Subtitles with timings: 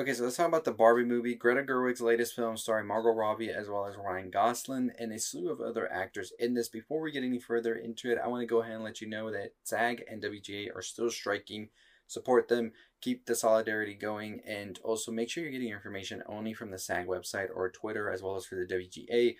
[0.00, 1.34] Okay, so let's talk about the Barbie movie.
[1.34, 5.50] Greta Gerwig's latest film starring Margot Robbie as well as Ryan Gosling and a slew
[5.50, 6.70] of other actors in this.
[6.70, 9.10] Before we get any further into it, I want to go ahead and let you
[9.10, 11.68] know that SAG and WGA are still striking.
[12.06, 16.70] Support them, keep the solidarity going, and also make sure you're getting information only from
[16.70, 19.36] the SAG website or Twitter as well as for the WGA.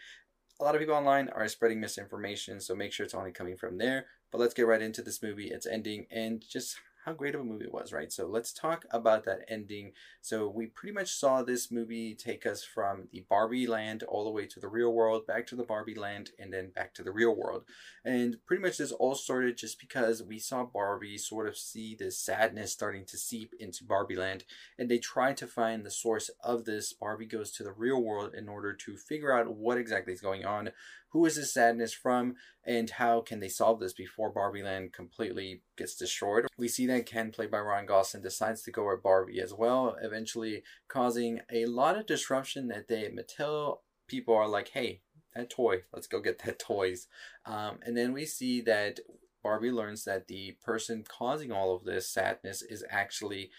[0.60, 3.78] A lot of people online are spreading misinformation, so make sure it's only coming from
[3.78, 4.08] there.
[4.30, 5.48] But let's get right into this movie.
[5.48, 6.76] It's ending and just
[7.10, 8.12] how great of a movie it was, right?
[8.12, 9.92] So let's talk about that ending.
[10.20, 14.30] So we pretty much saw this movie take us from the Barbie land all the
[14.30, 17.10] way to the real world, back to the Barbie land, and then back to the
[17.10, 17.64] real world.
[18.04, 22.16] And pretty much this all started just because we saw Barbie sort of see this
[22.16, 24.44] sadness starting to seep into Barbie land,
[24.78, 26.92] and they tried to find the source of this.
[26.92, 30.44] Barbie goes to the real world in order to figure out what exactly is going
[30.44, 30.70] on
[31.10, 35.62] who is this sadness from and how can they solve this before Barbie Land completely
[35.76, 36.46] gets destroyed.
[36.56, 39.96] We see that Ken, played by Ryan Gosling, decides to go at Barbie as well,
[40.02, 43.78] eventually causing a lot of disruption that they Mattel
[44.10, 45.00] people are like, hey,
[45.34, 47.06] that toy, let's go get that toys.
[47.46, 49.00] Um, and then we see that
[49.42, 53.50] Barbie learns that the person causing all of this sadness is actually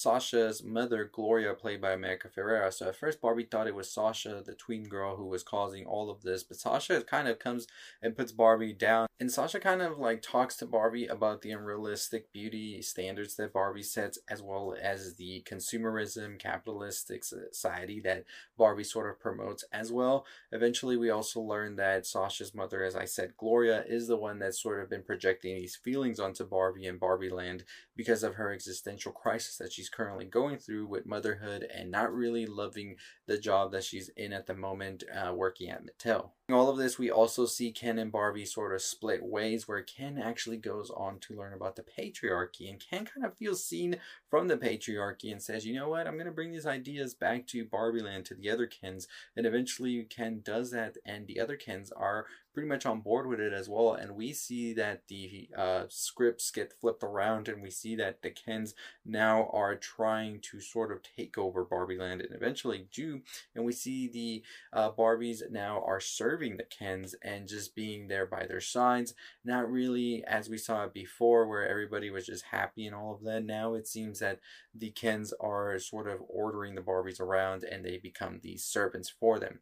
[0.00, 2.72] Sasha's mother, Gloria, played by America Ferrera.
[2.72, 6.08] So at first, Barbie thought it was Sasha, the tween girl, who was causing all
[6.08, 6.42] of this.
[6.42, 7.66] But Sasha kind of comes
[8.00, 9.08] and puts Barbie down.
[9.20, 13.82] And Sasha kind of like talks to Barbie about the unrealistic beauty standards that Barbie
[13.82, 18.24] sets, as well as the consumerism, capitalistic society that
[18.56, 20.24] Barbie sort of promotes as well.
[20.50, 24.62] Eventually, we also learn that Sasha's mother, as I said, Gloria, is the one that's
[24.62, 27.64] sort of been projecting these feelings onto Barbie and Barbie land
[27.94, 32.46] because of her existential crisis that she's currently going through with motherhood and not really
[32.46, 32.96] loving
[33.26, 36.30] the job that she's in at the moment uh, working at Mattel.
[36.50, 40.18] All of this, we also see Ken and Barbie sort of split ways, where Ken
[40.18, 43.96] actually goes on to learn about the patriarchy, and Ken kind of feels seen
[44.28, 47.46] from the patriarchy and says, you know what, I'm going to bring these ideas back
[47.48, 51.56] to Barbie Land, to the other Kens, and eventually Ken does that, and the other
[51.56, 53.94] Kens are pretty much on board with it as well.
[53.94, 58.30] And we see that the uh, scripts get flipped around, and we see that the
[58.30, 63.22] Kens now are trying to sort of take over Barbie Land and eventually do.
[63.54, 64.42] And we see the
[64.72, 69.14] uh, Barbies now are serving the Kens and just being there by their sides.
[69.44, 73.24] Not really as we saw it before, where everybody was just happy and all of
[73.24, 73.44] that.
[73.44, 74.40] Now it seems that
[74.74, 79.38] the Kens are sort of ordering the Barbies around and they become these servants for
[79.38, 79.60] them.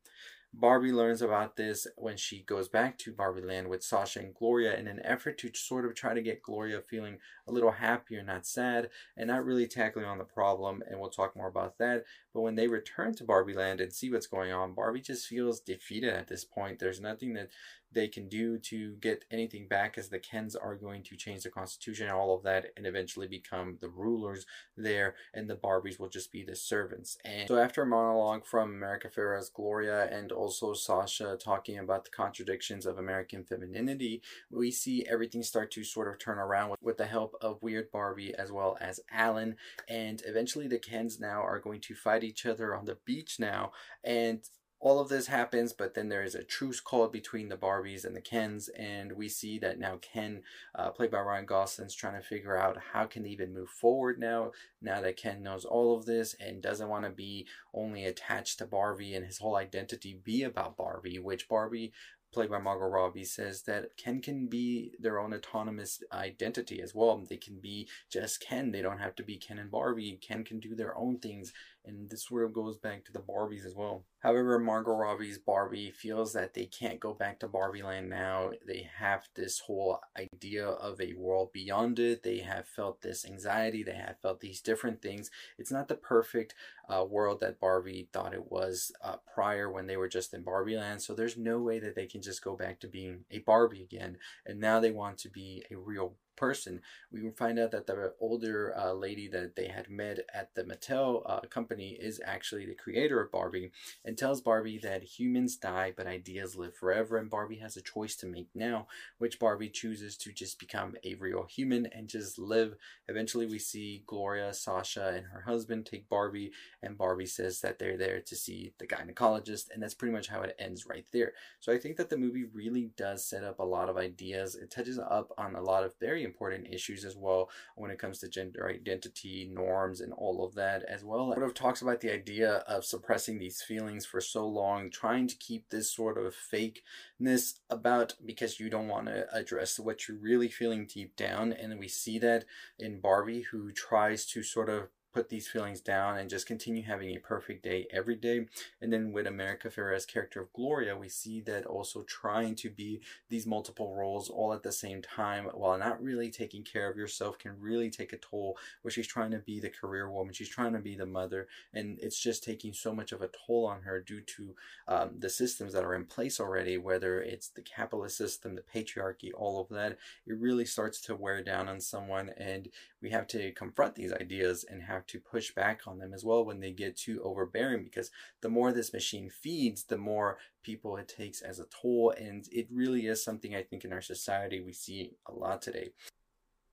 [0.60, 4.76] Barbie learns about this when she goes back to Barbie Land with Sasha and Gloria
[4.76, 8.44] in an effort to sort of try to get Gloria feeling a little happier, not
[8.44, 10.82] sad, and not really tackling on the problem.
[10.90, 12.04] And we'll talk more about that.
[12.38, 15.58] But when they return to Barbie Land and see what's going on, Barbie just feels
[15.58, 16.78] defeated at this point.
[16.78, 17.48] There's nothing that
[17.92, 21.50] they can do to get anything back as the Kens are going to change the
[21.50, 26.08] constitution and all of that and eventually become the rulers there and the Barbies will
[26.08, 27.16] just be the servants.
[27.24, 32.10] And so after a monologue from America Ferrera's Gloria and also Sasha talking about the
[32.10, 36.96] contradictions of American femininity, we see everything start to sort of turn around with, with
[36.98, 39.56] the help of Weird Barbie as well as Allan
[39.88, 43.72] and eventually the Kens now are going to fight each other on the beach now
[44.04, 44.42] and
[44.80, 48.14] all of this happens, but then there is a truce called between the Barbies and
[48.14, 50.42] the Kens, and we see that now Ken,
[50.74, 53.70] uh, played by Ryan Gosling, is trying to figure out how can they even move
[53.70, 54.52] forward now.
[54.80, 58.66] Now that Ken knows all of this and doesn't want to be only attached to
[58.66, 61.92] Barbie and his whole identity be about Barbie, which Barbie
[62.32, 67.24] played by Margot Robbie, says that Ken can be their own autonomous identity as well.
[67.28, 68.70] They can be just Ken.
[68.70, 70.18] They don't have to be Ken and Barbie.
[70.20, 71.52] Ken can do their own things
[71.84, 74.04] and this sort of goes back to the Barbies as well.
[74.20, 78.50] However, Margot Robbie's Barbie feels that they can't go back to Barbie Land now.
[78.66, 82.22] They have this whole idea of a world beyond it.
[82.22, 83.82] They have felt this anxiety.
[83.82, 85.30] They have felt these different things.
[85.56, 86.54] It's not the perfect
[86.88, 90.76] uh, world that Barbie thought it was uh, prior when they were just in Barbie
[90.76, 91.02] Land.
[91.02, 94.18] So there's no way that they can just go back to being a Barbie again.
[94.44, 96.80] And now they want to be a real person.
[97.12, 101.22] We find out that the older uh, lady that they had met at the Mattel
[101.26, 103.72] uh, company is actually the creator of Barbie
[104.04, 108.14] and tells Barbie that humans die but ideas live forever and Barbie has a choice
[108.16, 108.86] to make now,
[109.18, 112.76] which Barbie chooses to just become a real human and just live.
[113.08, 116.52] Eventually we see Gloria, Sasha, and her husband take Barbie
[116.82, 120.42] and Barbie says that they're there to see the gynecologist and that's pretty much how
[120.42, 121.32] it ends right there.
[121.58, 124.54] So I think that the movie really does set up a lot of ideas.
[124.54, 128.18] It touches up on a lot of very important issues as well when it comes
[128.18, 131.32] to gender identity, norms, and all of that as well.
[131.32, 135.36] Sort of talks about the idea of suppressing these feelings for so long, trying to
[135.36, 140.48] keep this sort of fakeness about because you don't want to address what you're really
[140.48, 141.52] feeling deep down.
[141.52, 142.44] And we see that
[142.78, 144.88] in Barbie, who tries to sort of
[145.18, 148.46] put these feelings down and just continue having a perfect day every day.
[148.80, 153.00] And then with America Ferrera's character of Gloria, we see that also trying to be
[153.28, 157.36] these multiple roles all at the same time while not really taking care of yourself
[157.36, 160.72] can really take a toll where she's trying to be the career woman, she's trying
[160.72, 164.00] to be the mother, and it's just taking so much of a toll on her
[164.00, 164.54] due to
[164.86, 169.32] um, the systems that are in place already, whether it's the capitalist system, the patriarchy,
[169.36, 169.98] all of that.
[170.28, 172.68] It really starts to wear down on someone, and
[173.00, 176.44] we have to confront these ideas and have to push back on them as well
[176.44, 178.10] when they get too overbearing because
[178.40, 182.12] the more this machine feeds, the more people it takes as a toll.
[182.18, 185.90] And it really is something I think in our society we see a lot today.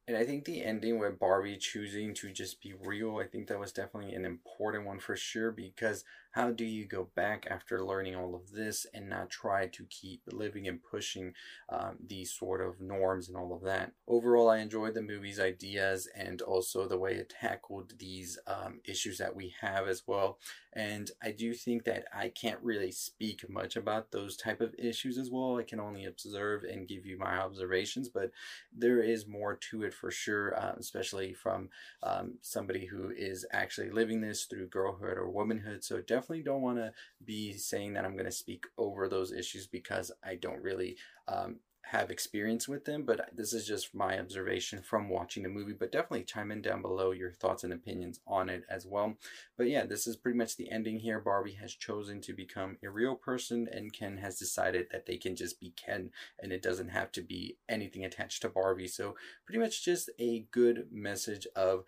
[0.07, 3.59] And I think the ending with Barbie choosing to just be real, I think that
[3.59, 6.03] was definitely an important one for sure because
[6.35, 10.21] how do you go back after learning all of this and not try to keep
[10.33, 11.33] living and pushing
[11.69, 13.93] um, these sort of norms and all of that?
[14.05, 19.17] Overall, I enjoyed the movie's ideas and also the way it tackled these um, issues
[19.19, 20.37] that we have as well.
[20.73, 25.17] And I do think that I can't really speak much about those type of issues
[25.17, 25.57] as well.
[25.57, 28.31] I can only observe and give you my observations, but
[28.77, 31.69] there is more to it for sure, uh, especially from
[32.03, 35.85] um, somebody who is actually living this through girlhood or womanhood.
[35.85, 36.91] So definitely definitely don't want to
[37.23, 41.57] be saying that I'm going to speak over those issues because I don't really um,
[41.83, 45.75] have experience with them, but this is just my observation from watching the movie.
[45.79, 49.17] But definitely chime in down below your thoughts and opinions on it as well.
[49.55, 51.19] But yeah, this is pretty much the ending here.
[51.19, 55.35] Barbie has chosen to become a real person, and Ken has decided that they can
[55.35, 56.09] just be Ken,
[56.41, 58.87] and it doesn't have to be anything attached to Barbie.
[58.87, 61.83] So, pretty much just a good message of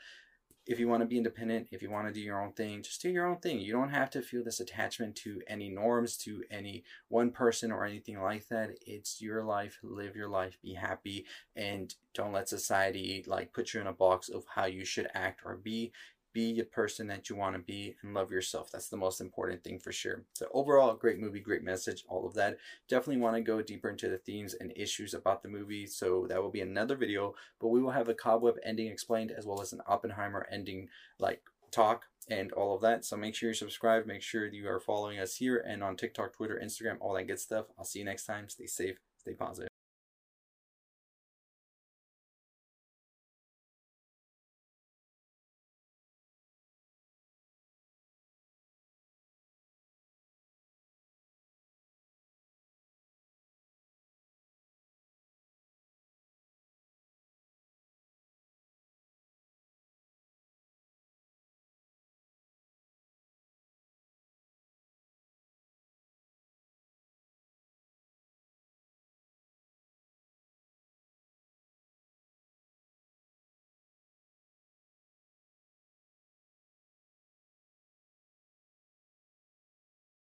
[0.67, 3.01] if you want to be independent, if you want to do your own thing, just
[3.01, 3.59] do your own thing.
[3.59, 7.85] You don't have to feel this attachment to any norms, to any one person or
[7.85, 8.71] anything like that.
[8.85, 9.79] It's your life.
[9.81, 10.57] Live your life.
[10.61, 11.25] Be happy
[11.55, 15.41] and don't let society like put you in a box of how you should act
[15.45, 15.91] or be
[16.37, 18.69] be the person that you want to be and love yourself.
[18.71, 20.21] That's the most important thing for sure.
[20.33, 22.59] So overall, great movie, great message, all of that.
[22.87, 25.87] Definitely want to go deeper into the themes and issues about the movie.
[25.87, 29.47] So that will be another video, but we will have a cobweb ending explained as
[29.47, 31.41] well as an Oppenheimer ending like
[31.71, 33.03] talk and all of that.
[33.03, 34.05] So make sure you subscribe.
[34.05, 37.39] Make sure you are following us here and on TikTok, Twitter, Instagram, all that good
[37.39, 37.65] stuff.
[37.79, 38.47] I'll see you next time.
[38.47, 39.76] Stay safe, stay positive.